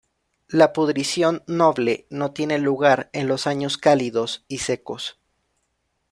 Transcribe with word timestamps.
La 0.47 0.73
pudrición 0.73 1.43
noble 1.45 2.07
no 2.09 2.31
tiene 2.31 2.57
lugar 2.57 3.11
en 3.13 3.27
los 3.27 3.45
años 3.45 3.77
cálidos 3.77 4.45
y 4.47 4.57
secos. 4.57 5.19